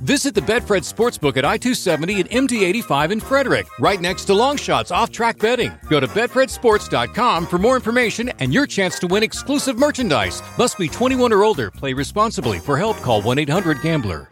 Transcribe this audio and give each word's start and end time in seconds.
Visit 0.00 0.34
the 0.34 0.40
Betfred 0.40 0.90
Sportsbook 0.90 1.36
at 1.36 1.44
I 1.44 1.58
270 1.58 2.22
and 2.22 2.30
MD 2.30 2.62
85 2.62 3.12
in 3.12 3.20
Frederick, 3.20 3.66
right 3.78 4.00
next 4.00 4.24
to 4.24 4.32
Longshots 4.32 4.90
off 4.90 5.10
track 5.10 5.38
betting. 5.38 5.72
Go 5.90 6.00
to 6.00 6.06
BetfredSports.com 6.08 7.46
for 7.46 7.58
more 7.58 7.76
information 7.76 8.30
and 8.38 8.54
your 8.54 8.66
chance 8.66 8.98
to 9.00 9.06
win 9.06 9.22
exclusive 9.22 9.78
merchandise. 9.78 10.42
Must 10.56 10.78
be 10.78 10.88
21 10.88 11.34
or 11.34 11.44
older. 11.44 11.70
Play 11.70 11.92
responsibly. 11.92 12.58
For 12.60 12.78
help, 12.78 12.96
call 12.98 13.20
1 13.20 13.40
800 13.40 13.82
Gambler. 13.82 14.30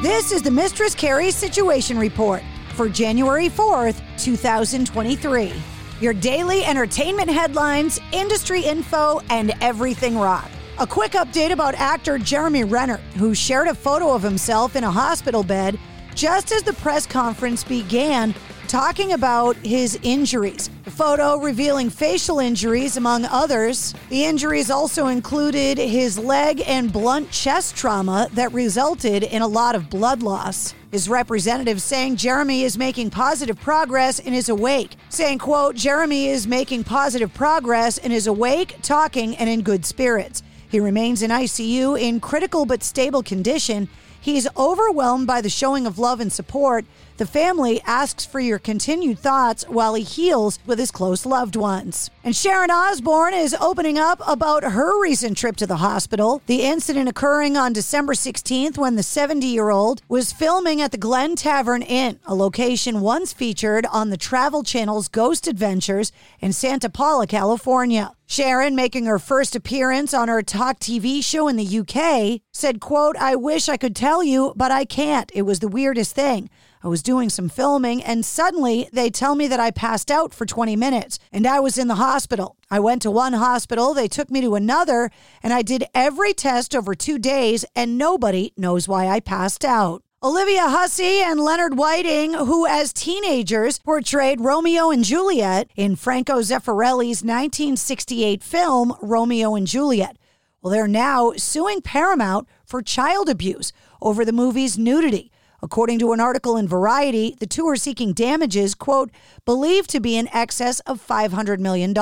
This 0.00 0.32
is 0.32 0.40
the 0.40 0.50
Mistress 0.50 0.94
Carrie 0.94 1.30
Situation 1.30 1.98
Report 1.98 2.42
for 2.72 2.88
January 2.88 3.50
4th, 3.50 4.00
2023. 4.16 5.52
Your 6.00 6.12
daily 6.12 6.64
entertainment 6.64 7.28
headlines, 7.28 8.00
industry 8.12 8.62
info, 8.62 9.20
and 9.30 9.52
everything 9.60 10.16
rock. 10.16 10.48
A 10.78 10.86
quick 10.86 11.12
update 11.12 11.50
about 11.50 11.74
actor 11.74 12.18
Jeremy 12.18 12.62
Renner, 12.62 12.98
who 13.16 13.34
shared 13.34 13.66
a 13.66 13.74
photo 13.74 14.14
of 14.14 14.22
himself 14.22 14.76
in 14.76 14.84
a 14.84 14.90
hospital 14.90 15.42
bed 15.42 15.76
just 16.14 16.52
as 16.52 16.62
the 16.62 16.72
press 16.74 17.04
conference 17.04 17.64
began 17.64 18.32
talking 18.68 19.12
about 19.12 19.56
his 19.56 19.98
injuries. 20.04 20.70
The 20.84 20.90
photo 20.92 21.36
revealing 21.38 21.90
facial 21.90 22.38
injuries, 22.38 22.96
among 22.96 23.24
others. 23.24 23.92
The 24.08 24.24
injuries 24.24 24.70
also 24.70 25.08
included 25.08 25.78
his 25.78 26.16
leg 26.16 26.62
and 26.64 26.92
blunt 26.92 27.30
chest 27.32 27.74
trauma 27.74 28.28
that 28.34 28.52
resulted 28.52 29.24
in 29.24 29.42
a 29.42 29.48
lot 29.48 29.74
of 29.74 29.90
blood 29.90 30.22
loss. 30.22 30.74
His 30.90 31.06
representative 31.06 31.82
saying 31.82 32.16
Jeremy 32.16 32.62
is 32.62 32.78
making 32.78 33.10
positive 33.10 33.60
progress 33.60 34.20
and 34.20 34.34
is 34.34 34.48
awake. 34.48 34.96
Saying, 35.10 35.38
quote, 35.38 35.76
Jeremy 35.76 36.28
is 36.28 36.46
making 36.46 36.84
positive 36.84 37.32
progress 37.34 37.98
and 37.98 38.10
is 38.10 38.26
awake, 38.26 38.76
talking, 38.80 39.36
and 39.36 39.50
in 39.50 39.60
good 39.60 39.84
spirits. 39.84 40.42
He 40.66 40.80
remains 40.80 41.22
in 41.22 41.30
ICU 41.30 42.00
in 42.00 42.20
critical 42.20 42.64
but 42.64 42.82
stable 42.82 43.22
condition. 43.22 43.90
He's 44.18 44.48
overwhelmed 44.56 45.26
by 45.26 45.42
the 45.42 45.50
showing 45.50 45.86
of 45.86 45.98
love 45.98 46.20
and 46.20 46.32
support. 46.32 46.86
The 47.18 47.26
family 47.26 47.80
asks 47.84 48.24
for 48.24 48.38
your 48.38 48.60
continued 48.60 49.18
thoughts 49.18 49.64
while 49.68 49.94
he 49.94 50.04
heals 50.04 50.60
with 50.66 50.78
his 50.78 50.92
close 50.92 51.26
loved 51.26 51.56
ones. 51.56 52.10
And 52.22 52.36
Sharon 52.36 52.70
Osbourne 52.70 53.34
is 53.34 53.56
opening 53.60 53.98
up 53.98 54.22
about 54.24 54.62
her 54.62 55.02
recent 55.02 55.36
trip 55.36 55.56
to 55.56 55.66
the 55.66 55.78
hospital. 55.78 56.42
The 56.46 56.62
incident 56.62 57.08
occurring 57.08 57.56
on 57.56 57.72
December 57.72 58.14
16th 58.14 58.78
when 58.78 58.94
the 58.94 59.02
70 59.02 59.44
year 59.48 59.70
old 59.70 60.00
was 60.08 60.32
filming 60.32 60.80
at 60.80 60.92
the 60.92 60.96
Glen 60.96 61.34
Tavern 61.34 61.82
Inn, 61.82 62.20
a 62.24 62.36
location 62.36 63.00
once 63.00 63.32
featured 63.32 63.84
on 63.86 64.10
the 64.10 64.16
Travel 64.16 64.62
Channel's 64.62 65.08
Ghost 65.08 65.48
Adventures 65.48 66.12
in 66.38 66.52
Santa 66.52 66.88
Paula, 66.88 67.26
California. 67.26 68.12
Sharon, 68.30 68.76
making 68.76 69.06
her 69.06 69.18
first 69.18 69.56
appearance 69.56 70.12
on 70.14 70.28
her 70.28 70.42
talk 70.42 70.78
TV 70.78 71.24
show 71.24 71.48
in 71.48 71.56
the 71.56 71.78
UK, 71.78 72.42
said, 72.52 72.78
quote, 72.78 73.16
I 73.16 73.34
wish 73.34 73.70
I 73.70 73.78
could 73.78 73.96
tell 73.96 74.22
you, 74.22 74.52
but 74.54 74.70
I 74.70 74.84
can't. 74.84 75.32
It 75.34 75.42
was 75.42 75.60
the 75.60 75.66
weirdest 75.66 76.14
thing. 76.14 76.50
I 76.82 76.88
was 76.88 77.02
doing 77.02 77.28
some 77.28 77.48
filming 77.48 78.02
and 78.02 78.24
suddenly 78.24 78.88
they 78.92 79.10
tell 79.10 79.34
me 79.34 79.48
that 79.48 79.60
I 79.60 79.70
passed 79.70 80.10
out 80.10 80.32
for 80.32 80.46
20 80.46 80.76
minutes 80.76 81.18
and 81.32 81.46
I 81.46 81.60
was 81.60 81.78
in 81.78 81.88
the 81.88 81.96
hospital. 81.96 82.56
I 82.70 82.80
went 82.80 83.02
to 83.02 83.10
one 83.10 83.32
hospital, 83.32 83.94
they 83.94 84.08
took 84.08 84.30
me 84.30 84.40
to 84.42 84.54
another, 84.54 85.10
and 85.42 85.52
I 85.52 85.62
did 85.62 85.84
every 85.94 86.32
test 86.32 86.74
over 86.74 86.94
two 86.94 87.18
days 87.18 87.64
and 87.74 87.98
nobody 87.98 88.52
knows 88.56 88.86
why 88.86 89.08
I 89.08 89.20
passed 89.20 89.64
out. 89.64 90.02
Olivia 90.20 90.68
Hussey 90.68 91.20
and 91.20 91.38
Leonard 91.38 91.78
Whiting, 91.78 92.34
who 92.34 92.66
as 92.66 92.92
teenagers 92.92 93.78
portrayed 93.78 94.40
Romeo 94.40 94.90
and 94.90 95.04
Juliet 95.04 95.70
in 95.76 95.94
Franco 95.94 96.40
Zeffirelli's 96.40 97.22
1968 97.22 98.42
film 98.42 98.94
Romeo 99.00 99.54
and 99.54 99.66
Juliet. 99.66 100.16
Well, 100.60 100.72
they're 100.72 100.88
now 100.88 101.34
suing 101.36 101.82
Paramount 101.82 102.48
for 102.64 102.82
child 102.82 103.28
abuse 103.28 103.72
over 104.02 104.24
the 104.24 104.32
movie's 104.32 104.76
nudity. 104.76 105.30
According 105.60 105.98
to 106.00 106.12
an 106.12 106.20
article 106.20 106.56
in 106.56 106.68
Variety, 106.68 107.36
the 107.40 107.46
two 107.46 107.66
are 107.66 107.76
seeking 107.76 108.12
damages, 108.12 108.74
quote, 108.76 109.10
believed 109.44 109.90
to 109.90 110.00
be 110.00 110.16
in 110.16 110.28
excess 110.28 110.78
of 110.80 111.04
$500 111.04 111.58
million. 111.58 111.92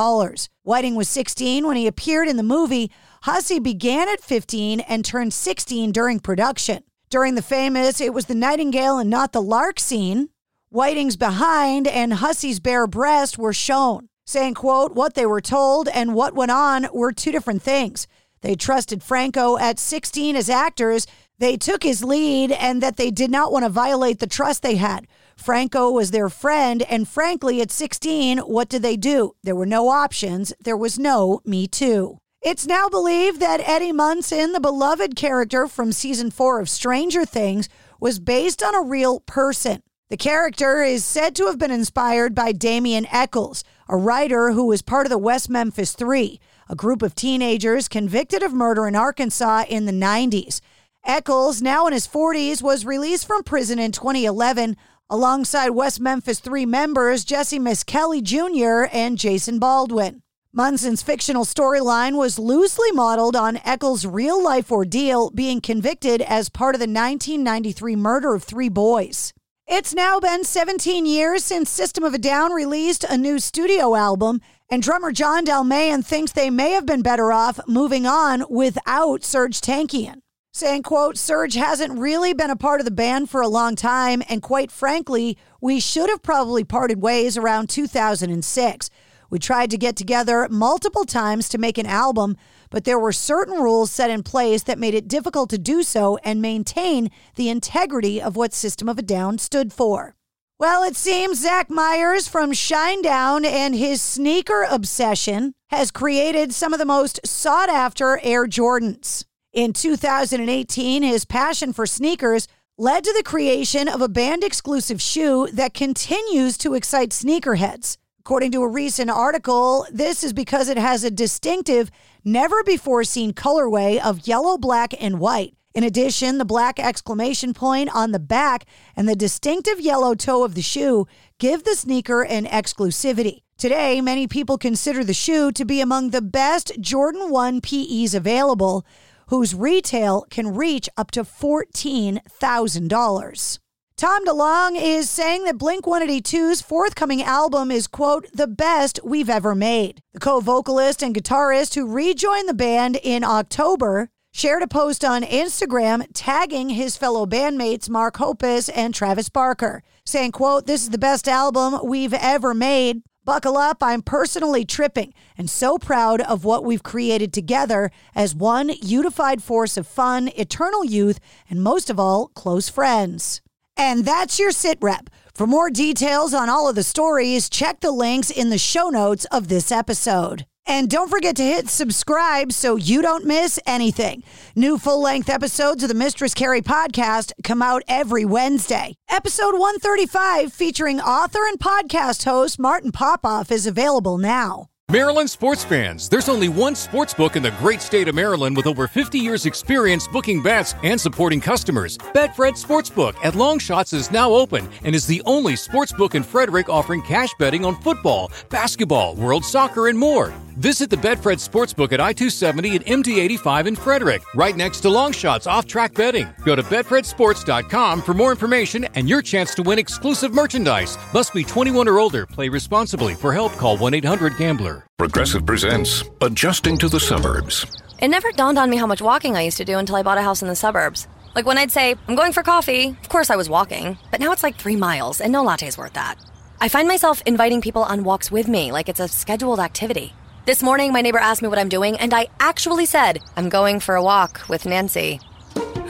Whiting 0.62 0.94
was 0.94 1.08
16 1.08 1.66
when 1.66 1.76
he 1.76 1.86
appeared 1.86 2.28
in 2.28 2.36
the 2.36 2.42
movie. 2.42 2.90
Hussey 3.22 3.58
began 3.58 4.08
at 4.08 4.20
15 4.20 4.80
and 4.80 5.04
turned 5.04 5.32
16 5.32 5.90
during 5.92 6.20
production. 6.20 6.82
During 7.08 7.34
the 7.34 7.42
famous 7.42 8.00
It 8.00 8.12
Was 8.12 8.26
the 8.26 8.34
Nightingale 8.34 8.98
and 8.98 9.08
Not 9.08 9.32
the 9.32 9.40
Lark 9.40 9.80
scene, 9.80 10.28
Whiting's 10.70 11.16
behind 11.16 11.86
and 11.86 12.14
Hussey's 12.14 12.60
bare 12.60 12.86
breast 12.86 13.38
were 13.38 13.54
shown, 13.54 14.10
saying, 14.26 14.54
quote, 14.54 14.94
what 14.94 15.14
they 15.14 15.24
were 15.24 15.40
told 15.40 15.88
and 15.88 16.14
what 16.14 16.34
went 16.34 16.50
on 16.50 16.88
were 16.92 17.12
two 17.12 17.32
different 17.32 17.62
things. 17.62 18.06
They 18.42 18.54
trusted 18.54 19.02
Franco 19.02 19.56
at 19.56 19.78
16 19.78 20.36
as 20.36 20.50
actors 20.50 21.06
they 21.38 21.56
took 21.56 21.82
his 21.82 22.02
lead 22.02 22.52
and 22.52 22.82
that 22.82 22.96
they 22.96 23.10
did 23.10 23.30
not 23.30 23.52
want 23.52 23.64
to 23.64 23.68
violate 23.68 24.18
the 24.18 24.26
trust 24.26 24.62
they 24.62 24.76
had. 24.76 25.06
Franco 25.36 25.90
was 25.90 26.10
their 26.10 26.30
friend, 26.30 26.82
and 26.82 27.06
frankly, 27.06 27.60
at 27.60 27.70
16, 27.70 28.38
what 28.38 28.68
did 28.68 28.82
they 28.82 28.96
do? 28.96 29.34
There 29.42 29.54
were 29.54 29.66
no 29.66 29.88
options. 29.88 30.52
There 30.60 30.76
was 30.76 30.98
no 30.98 31.40
Me 31.44 31.66
Too. 31.66 32.18
It's 32.42 32.66
now 32.66 32.88
believed 32.88 33.40
that 33.40 33.68
Eddie 33.68 33.92
Munson, 33.92 34.52
the 34.52 34.60
beloved 34.60 35.16
character 35.16 35.66
from 35.66 35.92
season 35.92 36.30
four 36.30 36.60
of 36.60 36.70
Stranger 36.70 37.24
Things, 37.24 37.68
was 38.00 38.18
based 38.18 38.62
on 38.62 38.74
a 38.74 38.82
real 38.82 39.20
person. 39.20 39.82
The 40.08 40.16
character 40.16 40.82
is 40.82 41.04
said 41.04 41.34
to 41.36 41.46
have 41.46 41.58
been 41.58 41.72
inspired 41.72 42.34
by 42.34 42.52
Damien 42.52 43.06
Echols, 43.10 43.64
a 43.88 43.96
writer 43.96 44.52
who 44.52 44.66
was 44.66 44.80
part 44.80 45.04
of 45.04 45.10
the 45.10 45.18
West 45.18 45.50
Memphis 45.50 45.92
Three, 45.92 46.38
a 46.68 46.76
group 46.76 47.02
of 47.02 47.14
teenagers 47.14 47.88
convicted 47.88 48.42
of 48.42 48.52
murder 48.52 48.86
in 48.86 48.94
Arkansas 48.94 49.64
in 49.68 49.86
the 49.86 49.92
90s. 49.92 50.60
Echols, 51.06 51.62
now 51.62 51.86
in 51.86 51.92
his 51.92 52.08
40s, 52.08 52.60
was 52.60 52.84
released 52.84 53.28
from 53.28 53.44
prison 53.44 53.78
in 53.78 53.92
2011 53.92 54.76
alongside 55.08 55.70
West 55.70 56.00
Memphis 56.00 56.40
3 56.40 56.66
members 56.66 57.24
Jessie 57.24 57.60
Misskelley 57.60 58.20
Jr. 58.20 58.86
and 58.92 59.16
Jason 59.16 59.60
Baldwin. 59.60 60.22
Munson's 60.52 61.02
fictional 61.02 61.44
storyline 61.44 62.16
was 62.16 62.40
loosely 62.40 62.90
modeled 62.90 63.36
on 63.36 63.60
Echols' 63.64 64.04
real 64.04 64.42
life 64.42 64.72
ordeal, 64.72 65.30
being 65.30 65.60
convicted 65.60 66.22
as 66.22 66.48
part 66.48 66.74
of 66.74 66.80
the 66.80 66.86
1993 66.86 67.94
murder 67.94 68.34
of 68.34 68.42
three 68.42 68.68
boys. 68.68 69.32
It's 69.68 69.94
now 69.94 70.18
been 70.18 70.42
17 70.42 71.06
years 71.06 71.44
since 71.44 71.70
System 71.70 72.02
of 72.02 72.14
a 72.14 72.18
Down 72.18 72.52
released 72.52 73.04
a 73.04 73.16
new 73.16 73.38
studio 73.38 73.94
album, 73.94 74.40
and 74.68 74.82
drummer 74.82 75.12
John 75.12 75.44
Dolmayan 75.44 76.04
thinks 76.04 76.32
they 76.32 76.50
may 76.50 76.72
have 76.72 76.86
been 76.86 77.02
better 77.02 77.30
off 77.30 77.60
moving 77.68 78.06
on 78.06 78.44
without 78.50 79.20
Serj 79.20 79.60
Tankian 79.60 80.22
saying, 80.56 80.82
quote, 80.82 81.16
Serj 81.16 81.54
hasn't 81.54 81.98
really 81.98 82.32
been 82.32 82.50
a 82.50 82.56
part 82.56 82.80
of 82.80 82.86
the 82.86 82.90
band 82.90 83.28
for 83.28 83.42
a 83.42 83.48
long 83.48 83.76
time, 83.76 84.22
and 84.28 84.40
quite 84.40 84.72
frankly, 84.72 85.36
we 85.60 85.78
should 85.78 86.08
have 86.08 86.22
probably 86.22 86.64
parted 86.64 87.02
ways 87.02 87.36
around 87.36 87.68
2006. 87.68 88.90
We 89.28 89.38
tried 89.38 89.70
to 89.70 89.76
get 89.76 89.96
together 89.96 90.48
multiple 90.50 91.04
times 91.04 91.50
to 91.50 91.58
make 91.58 91.76
an 91.76 91.86
album, 91.86 92.36
but 92.70 92.84
there 92.84 92.98
were 92.98 93.12
certain 93.12 93.60
rules 93.60 93.90
set 93.90 94.08
in 94.08 94.22
place 94.22 94.62
that 94.62 94.78
made 94.78 94.94
it 94.94 95.08
difficult 95.08 95.50
to 95.50 95.58
do 95.58 95.82
so 95.82 96.16
and 96.24 96.40
maintain 96.40 97.10
the 97.34 97.50
integrity 97.50 98.22
of 98.22 98.34
what 98.34 98.54
System 98.54 98.88
of 98.88 98.98
a 98.98 99.02
Down 99.02 99.36
stood 99.38 99.72
for. 99.72 100.14
Well, 100.58 100.82
it 100.82 100.96
seems 100.96 101.42
Zach 101.42 101.68
Myers 101.68 102.28
from 102.28 102.52
Shinedown 102.52 103.44
and 103.44 103.74
his 103.74 104.00
sneaker 104.00 104.66
obsession 104.70 105.52
has 105.68 105.90
created 105.90 106.54
some 106.54 106.72
of 106.72 106.78
the 106.78 106.86
most 106.86 107.20
sought 107.26 107.68
after 107.68 108.18
Air 108.22 108.46
Jordans. 108.46 109.26
In 109.56 109.72
2018, 109.72 111.02
his 111.02 111.24
passion 111.24 111.72
for 111.72 111.86
sneakers 111.86 112.46
led 112.76 113.02
to 113.04 113.12
the 113.14 113.22
creation 113.22 113.88
of 113.88 114.02
a 114.02 114.08
band 114.08 114.44
exclusive 114.44 115.00
shoe 115.00 115.48
that 115.50 115.72
continues 115.72 116.58
to 116.58 116.74
excite 116.74 117.08
sneakerheads. 117.08 117.96
According 118.20 118.52
to 118.52 118.62
a 118.62 118.68
recent 118.68 119.08
article, 119.08 119.86
this 119.90 120.22
is 120.22 120.34
because 120.34 120.68
it 120.68 120.76
has 120.76 121.04
a 121.04 121.10
distinctive, 121.10 121.90
never 122.22 122.62
before 122.64 123.02
seen 123.02 123.32
colorway 123.32 123.98
of 123.98 124.28
yellow, 124.28 124.58
black, 124.58 124.92
and 125.02 125.18
white. 125.18 125.54
In 125.74 125.84
addition, 125.84 126.36
the 126.36 126.44
black 126.44 126.78
exclamation 126.78 127.54
point 127.54 127.88
on 127.94 128.12
the 128.12 128.18
back 128.18 128.66
and 128.94 129.08
the 129.08 129.16
distinctive 129.16 129.80
yellow 129.80 130.14
toe 130.14 130.44
of 130.44 130.54
the 130.54 130.60
shoe 130.60 131.06
give 131.38 131.64
the 131.64 131.76
sneaker 131.76 132.22
an 132.22 132.44
exclusivity. 132.44 133.40
Today, 133.56 134.02
many 134.02 134.26
people 134.26 134.58
consider 134.58 135.02
the 135.02 135.14
shoe 135.14 135.50
to 135.52 135.64
be 135.64 135.80
among 135.80 136.10
the 136.10 136.20
best 136.20 136.78
Jordan 136.78 137.30
1 137.30 137.62
PEs 137.62 138.12
available, 138.12 138.84
whose 139.28 139.54
retail 139.54 140.26
can 140.30 140.54
reach 140.54 140.88
up 140.96 141.10
to 141.12 141.22
$14,000. 141.22 143.58
Tom 143.96 144.26
DeLonge 144.26 144.78
is 144.78 145.08
saying 145.08 145.44
that 145.44 145.56
Blink 145.56 145.86
182's 145.86 146.60
forthcoming 146.60 147.22
album 147.22 147.70
is, 147.70 147.86
quote, 147.86 148.30
the 148.32 148.46
best 148.46 149.00
we've 149.02 149.30
ever 149.30 149.54
made. 149.54 150.02
The 150.12 150.20
co 150.20 150.40
vocalist 150.40 151.02
and 151.02 151.14
guitarist 151.14 151.74
who 151.74 151.90
rejoined 151.90 152.46
the 152.46 152.54
band 152.54 152.98
in 153.02 153.24
October 153.24 154.10
shared 154.34 154.62
a 154.62 154.68
post 154.68 155.02
on 155.02 155.22
Instagram 155.22 156.06
tagging 156.12 156.68
his 156.68 156.98
fellow 156.98 157.24
bandmates 157.24 157.88
Mark 157.88 158.16
Hoppus 158.16 158.68
and 158.74 158.94
Travis 158.94 159.30
Barker, 159.30 159.82
saying, 160.04 160.32
quote, 160.32 160.66
this 160.66 160.82
is 160.82 160.90
the 160.90 160.98
best 160.98 161.26
album 161.26 161.80
we've 161.82 162.12
ever 162.12 162.52
made. 162.52 163.00
Buckle 163.26 163.56
up, 163.56 163.78
I'm 163.82 164.02
personally 164.02 164.64
tripping 164.64 165.12
and 165.36 165.50
so 165.50 165.78
proud 165.78 166.20
of 166.20 166.44
what 166.44 166.64
we've 166.64 166.84
created 166.84 167.32
together 167.32 167.90
as 168.14 168.36
one 168.36 168.70
unified 168.80 169.42
force 169.42 169.76
of 169.76 169.88
fun, 169.88 170.30
eternal 170.36 170.84
youth, 170.84 171.18
and 171.50 171.60
most 171.60 171.90
of 171.90 171.98
all, 171.98 172.28
close 172.28 172.68
friends. 172.68 173.40
And 173.76 174.04
that's 174.04 174.38
your 174.38 174.52
sit 174.52 174.78
rep. 174.80 175.10
For 175.34 175.44
more 175.44 175.70
details 175.70 176.34
on 176.34 176.48
all 176.48 176.68
of 176.68 176.76
the 176.76 176.84
stories, 176.84 177.50
check 177.50 177.80
the 177.80 177.90
links 177.90 178.30
in 178.30 178.50
the 178.50 178.58
show 178.58 178.90
notes 178.90 179.24
of 179.32 179.48
this 179.48 179.72
episode. 179.72 180.46
And 180.66 180.90
don't 180.90 181.08
forget 181.08 181.36
to 181.36 181.42
hit 181.42 181.68
subscribe 181.68 182.52
so 182.52 182.76
you 182.76 183.02
don't 183.02 183.24
miss 183.24 183.60
anything. 183.66 184.24
New 184.54 184.78
full 184.78 185.00
length 185.00 185.30
episodes 185.30 185.82
of 185.82 185.88
the 185.88 185.94
Mistress 185.94 186.34
Carrie 186.34 186.62
podcast 186.62 187.32
come 187.44 187.62
out 187.62 187.82
every 187.86 188.24
Wednesday. 188.24 188.96
Episode 189.08 189.52
135, 189.58 190.52
featuring 190.52 191.00
author 191.00 191.46
and 191.46 191.58
podcast 191.58 192.24
host 192.24 192.58
Martin 192.58 192.90
Popoff, 192.90 193.50
is 193.52 193.66
available 193.66 194.18
now. 194.18 194.68
Maryland 194.88 195.28
sports 195.28 195.64
fans, 195.64 196.08
there's 196.08 196.28
only 196.28 196.48
one 196.48 196.76
sports 196.76 197.12
book 197.12 197.34
in 197.34 197.42
the 197.42 197.50
great 197.58 197.82
state 197.82 198.06
of 198.06 198.14
Maryland 198.14 198.56
with 198.56 198.68
over 198.68 198.86
50 198.86 199.18
years' 199.18 199.44
experience 199.44 200.06
booking 200.06 200.40
bets 200.40 200.76
and 200.84 201.00
supporting 201.00 201.40
customers. 201.40 201.98
Betfred 201.98 202.52
Sportsbook 202.52 203.16
at 203.24 203.34
Longshots 203.34 203.92
is 203.92 204.12
now 204.12 204.30
open 204.30 204.68
and 204.84 204.94
is 204.94 205.04
the 205.04 205.20
only 205.26 205.56
sports 205.56 205.92
book 205.92 206.14
in 206.14 206.22
Frederick 206.22 206.68
offering 206.68 207.02
cash 207.02 207.30
betting 207.36 207.64
on 207.64 207.74
football, 207.82 208.30
basketball, 208.48 209.16
world 209.16 209.44
soccer, 209.44 209.88
and 209.88 209.98
more. 209.98 210.32
Visit 210.56 210.88
the 210.88 210.96
Betfred 210.96 211.36
Sportsbook 211.36 211.92
at 211.92 212.00
I 212.00 212.14
270 212.14 212.76
and 212.76 212.86
MD 212.86 213.18
85 213.18 213.66
in 213.66 213.76
Frederick, 213.76 214.22
right 214.34 214.56
next 214.56 214.80
to 214.80 214.88
Longshots 214.88 215.46
off 215.46 215.66
track 215.66 215.92
betting. 215.92 216.26
Go 216.46 216.56
to 216.56 216.62
BetfredSports.com 216.62 218.00
for 218.00 218.14
more 218.14 218.30
information 218.30 218.84
and 218.94 219.06
your 219.06 219.20
chance 219.20 219.54
to 219.56 219.62
win 219.62 219.78
exclusive 219.78 220.32
merchandise. 220.32 220.96
Must 221.12 221.34
be 221.34 221.44
21 221.44 221.88
or 221.88 221.98
older. 221.98 222.24
Play 222.24 222.48
responsibly. 222.48 223.14
For 223.14 223.34
help, 223.34 223.52
call 223.52 223.76
1 223.76 223.92
800 223.92 224.38
Gambler. 224.38 224.86
Progressive 224.96 225.44
presents 225.44 226.04
Adjusting 226.22 226.78
to 226.78 226.88
the 226.88 227.00
Suburbs. 227.00 227.66
It 228.00 228.08
never 228.08 228.32
dawned 228.32 228.58
on 228.58 228.70
me 228.70 228.78
how 228.78 228.86
much 228.86 229.02
walking 229.02 229.36
I 229.36 229.42
used 229.42 229.58
to 229.58 229.64
do 229.66 229.76
until 229.76 229.96
I 229.96 230.02
bought 230.02 230.16
a 230.16 230.22
house 230.22 230.40
in 230.40 230.48
the 230.48 230.56
suburbs. 230.56 231.06
Like 231.34 231.44
when 231.44 231.58
I'd 231.58 231.70
say, 231.70 231.96
I'm 232.08 232.16
going 232.16 232.32
for 232.32 232.42
coffee, 232.42 232.88
of 232.88 233.10
course 233.10 233.28
I 233.28 233.36
was 233.36 233.50
walking, 233.50 233.98
but 234.10 234.20
now 234.20 234.32
it's 234.32 234.42
like 234.42 234.56
three 234.56 234.76
miles 234.76 235.20
and 235.20 235.34
no 235.34 235.44
latte's 235.44 235.76
worth 235.76 235.92
that. 235.92 236.14
I 236.62 236.70
find 236.70 236.88
myself 236.88 237.20
inviting 237.26 237.60
people 237.60 237.82
on 237.82 238.04
walks 238.04 238.30
with 238.30 238.48
me 238.48 238.72
like 238.72 238.88
it's 238.88 239.00
a 239.00 239.08
scheduled 239.08 239.60
activity. 239.60 240.14
This 240.46 240.62
morning, 240.62 240.92
my 240.92 241.00
neighbor 241.00 241.18
asked 241.18 241.42
me 241.42 241.48
what 241.48 241.58
I'm 241.58 241.68
doing, 241.68 241.98
and 241.98 242.14
I 242.14 242.28
actually 242.38 242.86
said, 242.86 243.20
I'm 243.36 243.48
going 243.48 243.80
for 243.80 243.96
a 243.96 244.02
walk 244.02 244.48
with 244.48 244.64
Nancy. 244.64 245.18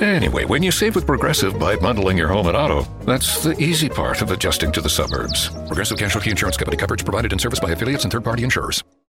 Anyway, 0.00 0.46
when 0.46 0.62
you 0.62 0.70
save 0.70 0.94
with 0.94 1.04
Progressive 1.04 1.58
by 1.58 1.76
bundling 1.76 2.16
your 2.16 2.28
home 2.28 2.46
and 2.46 2.56
auto, 2.56 2.84
that's 3.04 3.42
the 3.42 3.54
easy 3.62 3.90
part 3.90 4.22
of 4.22 4.30
adjusting 4.30 4.72
to 4.72 4.80
the 4.80 4.88
suburbs. 4.88 5.50
Progressive 5.66 5.98
Casualty 5.98 6.30
Insurance 6.30 6.56
Company 6.56 6.78
coverage 6.78 7.04
provided 7.04 7.34
in 7.34 7.38
service 7.38 7.60
by 7.60 7.70
affiliates 7.70 8.04
and 8.04 8.10
third 8.10 8.24
party 8.24 8.44
insurers. 8.44 8.82